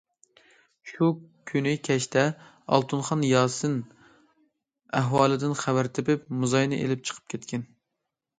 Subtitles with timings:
[0.91, 1.09] شۇ
[1.51, 2.23] كۈنى كەچتە،
[2.77, 3.75] ئالتۇنخان ياسىن
[5.01, 7.69] ئەھۋالدىن خەۋەر تېپىپ موزاينى ئېلىپ چىقىپ كەتكەن.